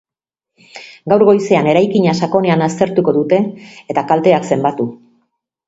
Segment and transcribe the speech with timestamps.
[1.13, 3.41] Gaur goizean eraikina sakonean aztertuko dute,
[3.95, 4.91] eta kalteak zenbatu.